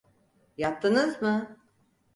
Yattınız 0.57 1.21
mı? 1.21 1.57